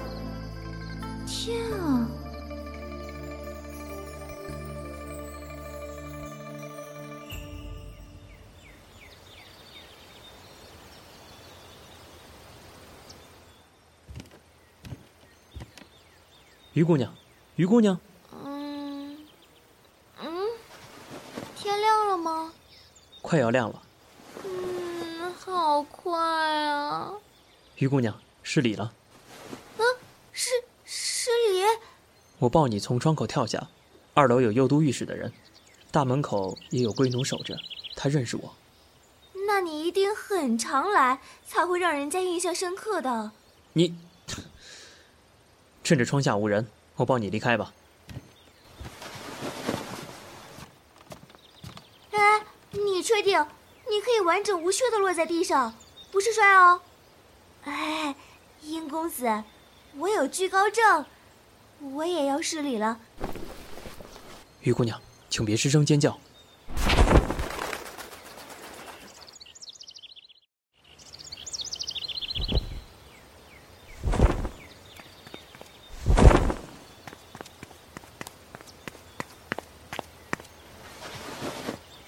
[16.75, 17.15] 于姑娘，
[17.57, 17.99] 于姑娘。
[18.45, 19.19] 嗯
[20.21, 20.49] 嗯，
[21.57, 22.53] 天亮了吗？
[23.21, 23.83] 快要亮了，
[24.45, 27.13] 嗯，好快啊！
[27.77, 28.93] 于姑娘，失礼了。
[29.77, 29.85] 啊，
[30.33, 30.51] 失
[30.85, 31.63] 失礼！
[32.39, 33.69] 我抱你从窗口跳下，
[34.15, 35.31] 二楼有右都御史的人，
[35.91, 37.55] 大门口也有龟奴守着，
[37.95, 38.55] 他认识我。
[39.47, 43.33] 那你一定很常来，才会让人家印象深刻的。
[43.75, 43.95] 你，
[45.85, 46.67] 趁着窗下无人，
[46.97, 47.73] 我抱你离开吧。
[52.13, 53.47] 哎你确定
[53.91, 55.75] 你可以完整无缺的落在地上，
[56.11, 56.81] 不是摔哦？
[57.65, 58.15] 哎，
[58.63, 59.43] 殷公子，
[59.97, 61.05] 我有惧高症，
[61.81, 62.99] 我也要失礼了。
[64.61, 66.19] 于姑娘，请别失声尖叫。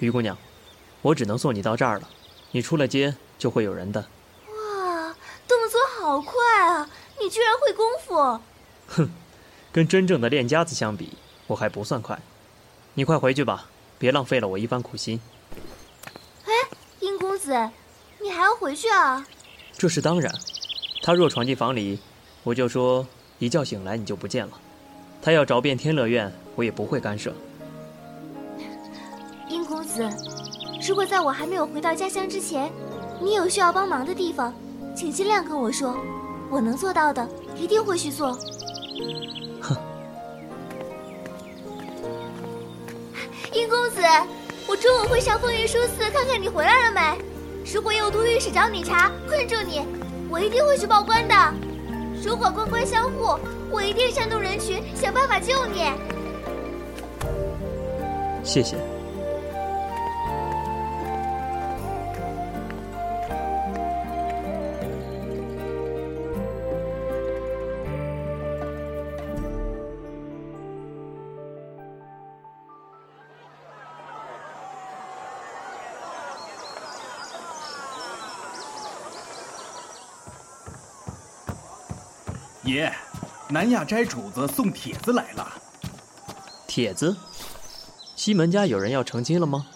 [0.04, 0.36] 于姑娘。
[1.02, 2.08] 我只能送你到这儿了，
[2.52, 4.00] 你出了街就会有人的。
[4.48, 5.14] 哇，
[5.46, 6.88] 动作好快啊！
[7.20, 8.40] 你居然会功夫？
[8.88, 9.10] 哼，
[9.72, 11.12] 跟真正的练家子相比，
[11.46, 12.20] 我还不算快。
[12.94, 13.66] 你快回去吧，
[13.98, 15.20] 别浪费了我一番苦心。
[16.44, 16.52] 哎，
[17.00, 17.52] 殷公子，
[18.20, 19.26] 你还要回去啊？
[19.76, 20.32] 这是当然。
[21.02, 21.98] 他若闯进房里，
[22.44, 23.06] 我就说
[23.38, 24.58] 一觉醒来你就不见了。
[25.20, 27.34] 他要找遍天乐院，我也不会干涉。
[29.94, 30.08] 子。
[30.86, 32.70] 如果在我还没有回到家乡之前，
[33.20, 34.52] 你有需要帮忙的地方，
[34.94, 35.96] 请尽量跟我说，
[36.50, 37.26] 我能做到的
[37.56, 38.32] 一定会去做。
[39.62, 39.76] 哼，
[43.52, 44.02] 殷公子，
[44.66, 47.18] 我中午会上风云书寺看看你回来了没。
[47.72, 49.86] 如果有都御史找你查，困住你，
[50.28, 51.34] 我一定会去报官的。
[52.22, 53.38] 如果官官相护，
[53.70, 55.90] 我一定煽动人群想办法救你。
[58.42, 58.76] 谢谢。
[82.64, 82.92] 爷，
[83.48, 85.52] 南亚斋主子送帖子来了。
[86.66, 87.14] 帖子？
[88.16, 89.66] 西门家有人要成亲了吗？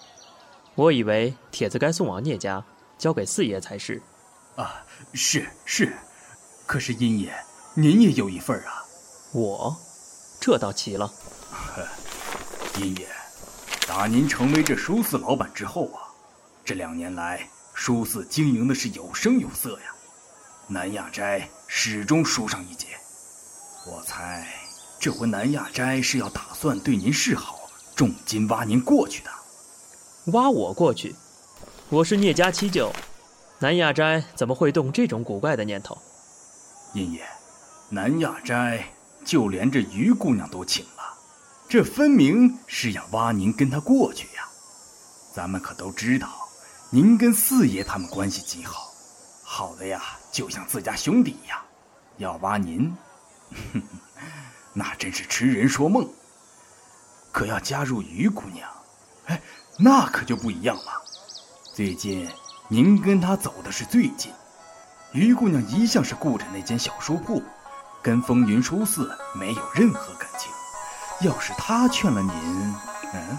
[0.75, 2.65] 我以为帖子该送往聂家，
[2.97, 4.01] 交给四爷才是。
[4.57, 5.93] 啊，是是，
[6.67, 7.35] 可是殷爷，
[7.75, 8.83] 您也有一份啊。
[9.33, 9.77] 我，
[10.41, 11.13] 这倒奇了。
[12.79, 13.07] 殷爷，
[13.87, 16.09] 打您成为这书肆老板之后啊，
[16.65, 19.95] 这两年来书肆经营的是有声有色呀。
[20.69, 22.87] 南亚斋始终输上一截，
[23.87, 24.49] 我猜
[24.99, 29.31] 这回南亚斋是要打算对您示好，重金挖您过去的。
[30.33, 31.15] 挖我过去？
[31.91, 32.91] 我是聂家七舅，
[33.59, 35.97] 南亚斋怎么会动这种古怪的念头？
[36.95, 37.23] 殷爷，
[37.91, 38.83] 南亚斋
[39.23, 41.19] 就连这于姑娘都请了，
[41.69, 44.49] 这分明是要挖您跟她过去呀。
[45.35, 46.49] 咱们可都知道，
[46.91, 48.91] 您跟四爷他们关系极好，
[49.43, 50.18] 好的呀。
[50.31, 51.59] 就像自家兄弟一样，
[52.19, 52.95] 要挖您，
[54.75, 56.09] 那真是痴人说梦。
[57.33, 58.69] 可要加入于姑娘，
[59.27, 59.41] 哎，
[59.79, 61.03] 那可就不一样了。
[61.75, 62.29] 最近
[62.69, 64.33] 您跟她走的是最近，
[65.13, 67.43] 于姑娘一向是顾着那间小书铺，
[68.03, 70.51] 跟风云书肆没有任何感情。
[71.21, 72.75] 要是她劝了您，
[73.13, 73.39] 嗯，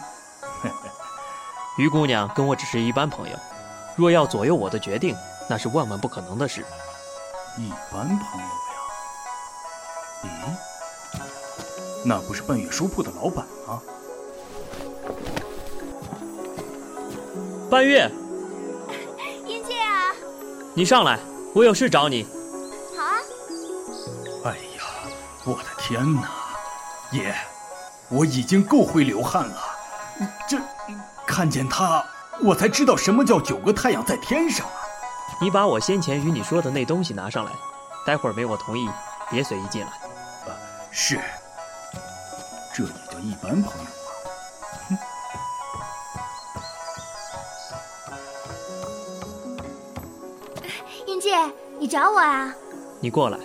[1.77, 3.37] 于姑娘跟我只是一般朋友，
[3.97, 5.15] 若要左右我的决定。
[5.49, 6.63] 那是万万不可能的事。
[7.57, 8.53] 一般朋友呀？
[10.23, 11.17] 咦，
[12.05, 13.81] 那不是半月书铺的老板吗？
[17.69, 18.09] 半月，
[19.47, 20.13] 英姐啊，
[20.75, 21.19] 你上来，
[21.55, 22.27] 我有事找你。
[22.95, 23.15] 好啊。
[24.45, 24.83] 哎呀，
[25.45, 26.29] 我的天哪，
[27.11, 27.33] 爷，
[28.09, 29.57] 我已经够会流汗了。
[30.47, 30.59] 这，
[31.25, 32.05] 看见他，
[32.43, 34.78] 我才知道什么叫九个太阳在天上啊。
[35.41, 37.51] 你把我先前与你说的那东西拿上来，
[38.05, 38.89] 待会儿没我同意，
[39.31, 39.87] 别随意进来。
[39.87, 40.51] 啊，
[40.91, 41.17] 是。
[42.73, 43.89] 这也叫一般朋友吗？
[44.89, 44.97] 哼。
[51.07, 51.37] 英姐，
[51.79, 52.53] 你找我啊？
[52.99, 53.39] 你过来。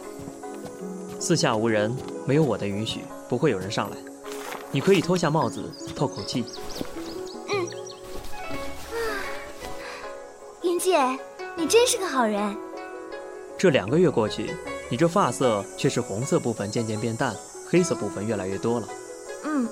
[1.20, 3.96] 四下无人，没有我的允许，不会有人上来。
[4.72, 6.44] 你可以脱下帽子，透口气。
[7.48, 7.66] 嗯。
[8.90, 8.96] 啊，
[10.62, 10.98] 英姐。
[11.56, 12.56] 你真是个好人。
[13.56, 14.54] 这两个月过去，
[14.90, 17.34] 你这发色却是红色部分渐渐变淡，
[17.68, 18.88] 黑色部分越来越多了。
[19.44, 19.68] 嗯，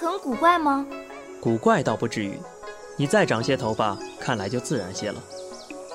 [0.00, 0.84] 很古怪吗？
[1.40, 2.38] 古怪倒不至于，
[2.96, 5.22] 你再长些头发，看来就自然些了。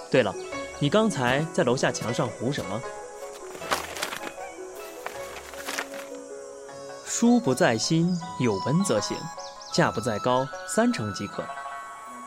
[0.10, 0.34] 对了，
[0.80, 2.82] 你刚才在楼下墙上糊什么？
[7.06, 9.18] 书不在心，有文则行；
[9.74, 11.44] 价不在高，三成即可。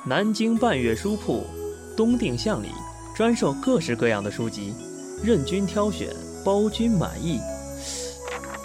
[0.05, 1.47] 南京半月书铺。
[1.96, 2.68] 东定巷里
[3.14, 4.74] 专售各式各样的书籍，
[5.22, 6.09] 任君挑选，
[6.44, 7.40] 包君满意。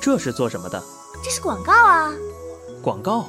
[0.01, 0.81] 这是做什么的？
[1.23, 2.11] 这是广告啊！
[2.81, 3.25] 广告？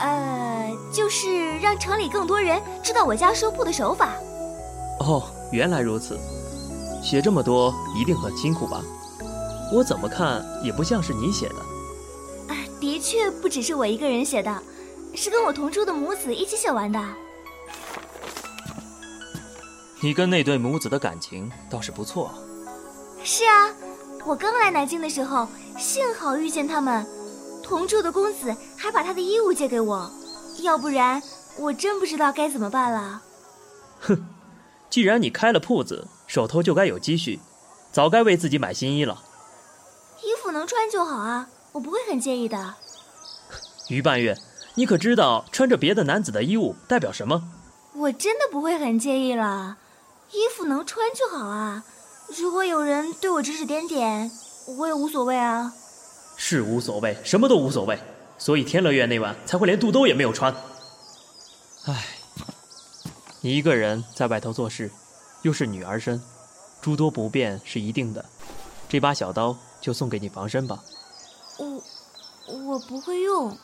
[0.00, 4.14] 呃，就是让城里更多人知道我家书铺的手法。
[5.00, 6.18] 哦，原来如此。
[7.02, 8.80] 写这么多一定很辛苦吧？
[9.72, 12.54] 我怎么看也不像是你写的。
[12.54, 14.62] 啊，的确不只是我一个人写的，
[15.14, 16.98] 是跟我同住的母子一起写完的。
[20.04, 22.30] 你跟那对母子的感情倒是不错。
[23.24, 23.72] 是啊，
[24.26, 25.48] 我刚来南京的时候，
[25.78, 27.06] 幸好遇见他们，
[27.62, 30.12] 同住的公子还把他的衣物借给我，
[30.60, 31.22] 要不然
[31.56, 33.22] 我真不知道该怎么办了。
[34.00, 34.26] 哼，
[34.90, 37.40] 既然你开了铺子，手头就该有积蓄，
[37.90, 39.22] 早该为自己买新衣了。
[40.22, 42.74] 衣服能穿就好啊，我不会很介意的。
[43.88, 44.36] 于半月，
[44.74, 47.42] 你可知道穿着别的男子的衣物代表什么？
[47.94, 49.78] 我真的不会很介意了。
[50.34, 51.84] 衣服能穿就好啊！
[52.36, 54.28] 如果有人对我指指点点，
[54.78, 55.72] 我也无所谓啊。
[56.36, 57.96] 是无所谓，什么都无所谓。
[58.36, 60.52] 所以天乐院那晚才会连肚兜也没有穿。
[61.84, 62.04] 唉，
[63.42, 64.90] 你一个人在外头做事，
[65.42, 66.20] 又是女儿身，
[66.82, 68.24] 诸多不便是一定的。
[68.88, 70.82] 这把小刀就送给你防身吧。
[71.58, 71.82] 我
[72.48, 73.56] 我不会用。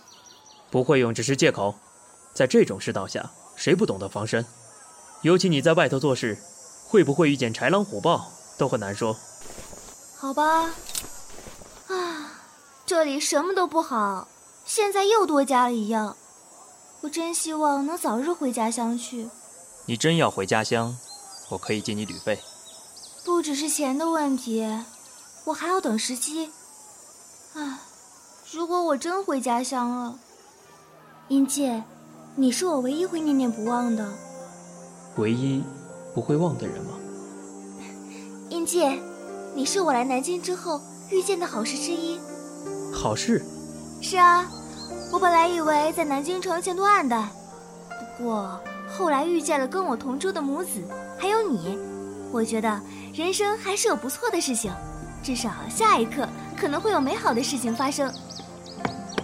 [0.71, 1.75] 不会用只是借口。
[2.33, 4.47] 在这种世道下，谁不懂得防身？
[5.23, 6.39] 尤其你在外头做事。
[6.91, 9.17] 会不会遇见豺狼虎豹都很难说。
[10.17, 10.73] 好吧，
[11.87, 12.33] 啊，
[12.85, 14.27] 这里什么都不好，
[14.65, 16.17] 现在又多加了一样。
[17.03, 19.29] 我真希望能早日回家乡去。
[19.87, 20.97] 你真要回家乡，
[21.51, 22.41] 我可以借你旅费。
[23.25, 24.67] 不只是钱的问题，
[25.45, 26.51] 我还要等时机。
[27.55, 27.79] 唉，
[28.51, 30.19] 如果我真回家乡了，
[31.29, 31.85] 英介，
[32.35, 34.13] 你是我唯一会念念不忘的。
[35.19, 35.63] 唯一。
[36.15, 36.93] 不会忘的人吗？
[38.49, 38.99] 英介，
[39.55, 40.81] 你是我来南京之后
[41.11, 42.19] 遇见的好事之一。
[42.93, 43.45] 好事？
[44.03, 44.45] 是啊，
[45.13, 47.29] 我本来以为在南京城前途暗淡，
[48.17, 50.83] 不过后来遇见了跟我同住的母子，
[51.19, 51.79] 还有你，
[52.33, 52.81] 我觉得
[53.15, 54.73] 人生还是有不错的事情，
[55.23, 58.13] 至少下一刻可能会有美好的事情发生。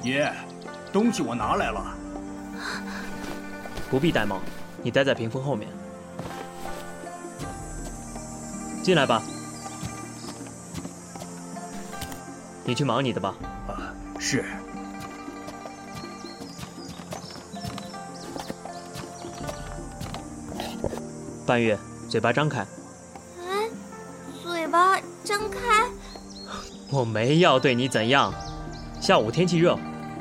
[0.04, 0.32] 爷，
[0.92, 1.84] 东西我拿来了。
[3.90, 4.40] 不必戴帽，
[4.82, 5.68] 你待在屏风后面。
[8.86, 9.20] 进来吧，
[12.64, 13.34] 你去忙你的吧。
[13.66, 14.44] 啊，是。
[21.44, 21.76] 半月，
[22.08, 22.60] 嘴巴张开。
[23.40, 23.68] 哎，
[24.44, 25.58] 嘴巴张开。
[26.88, 28.32] 我没要对你怎样。
[29.00, 29.76] 下午天气热，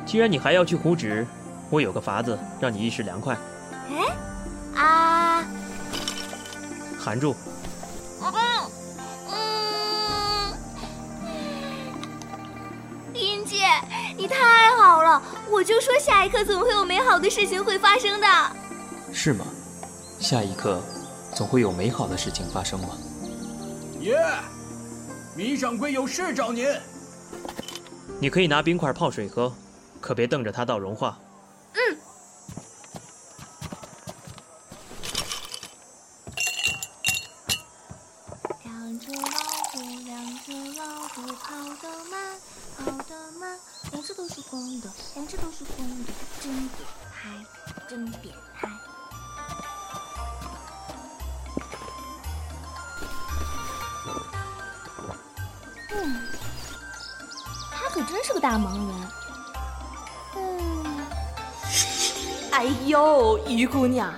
[0.07, 1.27] 既然你还要去湖纸，
[1.69, 3.37] 我有个法子让你一时凉快。
[3.91, 5.45] 哎，啊！
[6.97, 7.35] 含住。
[14.17, 18.27] 你太好了，我就说下一刻总会有美好的事情会发生的。
[19.13, 19.45] 是吗？
[20.19, 20.81] 下一刻
[21.33, 22.89] 总会有美好的事情发生吗？
[23.99, 24.17] 爷，
[25.35, 26.67] 米掌柜有事找您。
[28.19, 29.53] 你可以拿冰块泡水喝，
[29.99, 31.17] 可别瞪着它到融化。
[63.85, 64.11] 姑娘，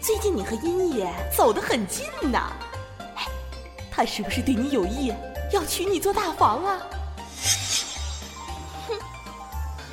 [0.00, 2.52] 最近你和殷爷走得很近呐。
[3.14, 3.24] 哎，
[3.88, 5.12] 他是不是对你有意，
[5.52, 6.80] 要娶你做大房啊？
[8.88, 8.98] 哼，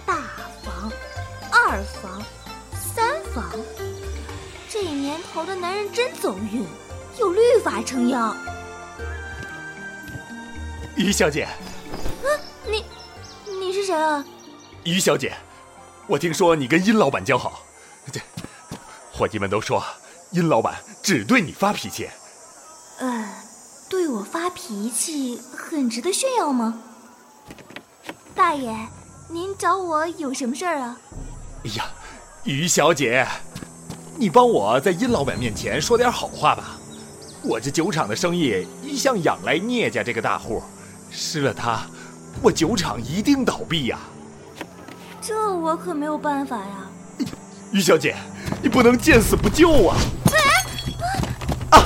[0.04, 0.16] 大
[0.64, 0.92] 房
[1.52, 2.24] 二房，
[2.74, 3.52] 三房，
[4.68, 6.66] 这年头的男人真走运，
[7.20, 8.36] 有律法撑腰。
[10.96, 12.28] 于小姐，啊，
[12.66, 12.84] 你，
[13.60, 14.26] 你是谁啊？
[14.86, 15.32] 于小姐，
[16.08, 17.69] 我听说你跟殷老板交好，这
[19.20, 19.84] 伙计们都说
[20.32, 22.08] 殷老板只对你发脾气。
[23.00, 23.28] 呃，
[23.90, 26.82] 对我发脾气很值得炫耀吗？
[28.34, 28.74] 大爷，
[29.28, 30.98] 您找我有什么事儿啊？
[31.66, 31.86] 哎呀，
[32.46, 33.28] 于小姐，
[34.16, 36.78] 你帮我在殷老板面前说点好话吧。
[37.44, 40.64] 我这酒厂的生意一向仰赖聂家这个大户，
[41.12, 41.82] 失了他，
[42.42, 44.00] 我酒厂一定倒闭呀。
[45.20, 46.88] 这我可没有办法呀。
[47.72, 48.16] 于小姐，
[48.64, 49.96] 你不能见死不救啊！
[51.70, 51.86] 啊，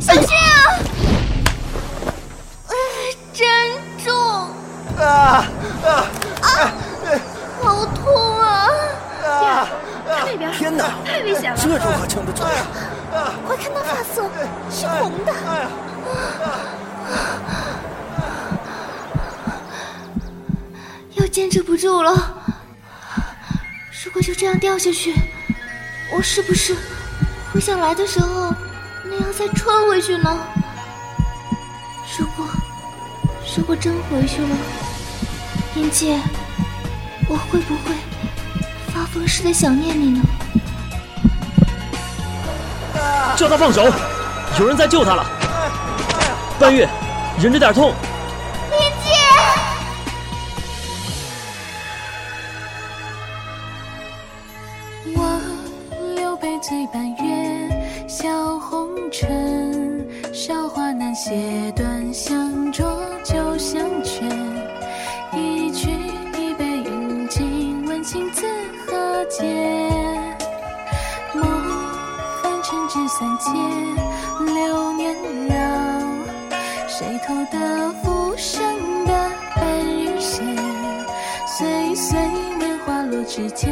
[0.00, 0.78] 小心啊！
[2.68, 2.74] 哎，
[3.32, 3.44] 真
[4.04, 4.14] 重！
[4.96, 5.44] 啊
[5.82, 6.06] 啊
[6.40, 6.70] 啊！
[7.60, 8.68] 好痛啊！
[9.24, 9.68] 呀，
[10.06, 10.52] 那边！
[10.52, 11.58] 天哪，太危险了！
[11.60, 12.44] 这如何撑得住？
[13.46, 14.30] 快看那发色，
[14.70, 15.32] 是红的！
[21.14, 22.43] 要坚持不住了。
[24.04, 25.14] 如果就这样掉下去，
[26.12, 26.76] 我是不是
[27.50, 28.54] 会像来的时候
[29.02, 30.38] 那样再穿回去呢？
[32.18, 32.46] 如果
[33.56, 34.48] 如果真回去了，
[35.74, 36.20] 英姐，
[37.30, 37.94] 我会不会？
[38.92, 40.20] 发疯似的想念你呢，
[43.36, 43.90] 叫他放手，
[44.60, 45.24] 有人在救他了。
[46.58, 46.86] 半月，
[47.40, 47.94] 忍着点痛。
[56.66, 62.82] 醉半月，笑红尘，韶华难写断，相酌
[63.22, 64.26] 酒相劝，
[65.34, 65.90] 一曲
[66.38, 68.46] 一杯饮尽，问情字
[68.86, 69.44] 何解，
[71.34, 71.44] 梦
[72.42, 73.54] 凡尘只三千，
[74.54, 75.14] 流年
[75.46, 75.58] 绕，
[76.88, 78.64] 谁偷得浮生
[79.04, 80.42] 的半日闲？
[81.46, 82.18] 岁岁
[82.58, 83.70] 年华落指尖，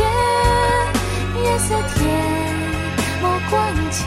[0.00, 1.98] 夜夜色，天
[3.22, 3.54] 眸光
[3.90, 3.98] 浅，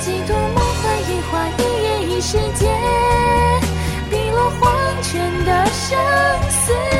[0.00, 2.62] 几度梦幻，一花一叶，一世界，
[4.10, 4.62] 碧落黄
[5.02, 5.98] 泉的生
[6.50, 6.93] 死。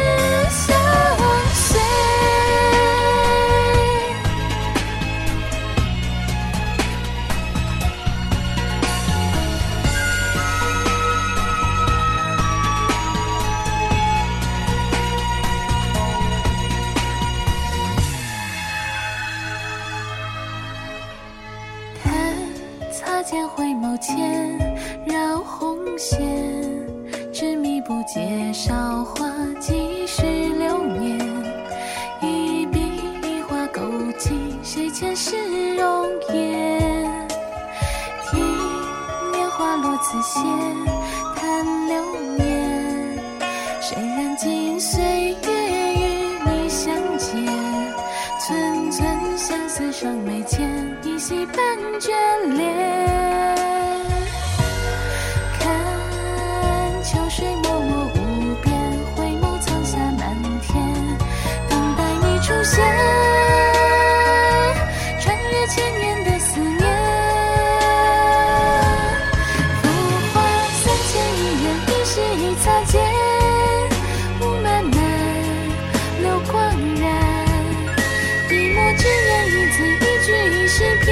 [79.47, 81.07] 一字一句一诗篇，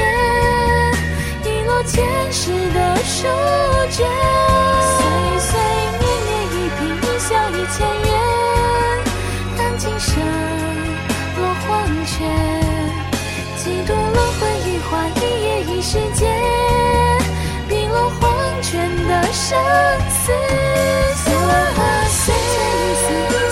[1.45, 1.93] 一落前
[2.33, 3.29] 世的书
[3.91, 4.09] 卷。
[4.99, 5.01] 岁
[5.39, 5.51] 岁
[6.01, 7.77] 年年一颦一笑一千
[8.07, 8.11] 言，
[9.57, 10.11] 叹今生
[11.37, 11.69] 落黄
[12.07, 12.11] 泉。
[13.59, 16.21] 几度轮回一花一叶一世间，
[17.69, 18.23] 碧落黄
[18.63, 19.61] 泉的生
[20.11, 20.33] 死
[21.25, 21.27] 相
[22.09, 22.35] 随。
[22.35, 22.37] 一
[22.95, 23.51] 丝一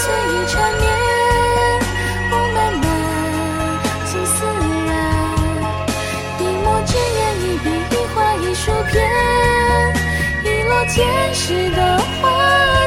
[10.93, 12.29] 前世的画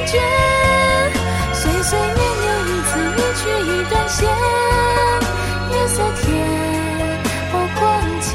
[0.06, 0.22] 卷。
[1.54, 4.28] 岁岁年年一字一句一段线，
[5.72, 6.24] 月色天，
[7.54, 7.82] 我光
[8.20, 8.30] 浅。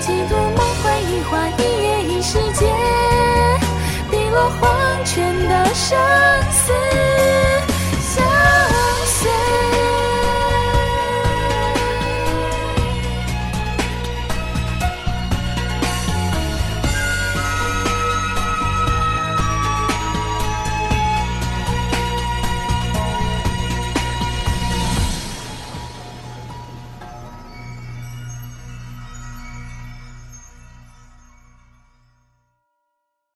[0.00, 2.60] 几度梦回一花一叶一世界，
[4.12, 5.98] 碧落黄泉的生
[6.52, 6.72] 死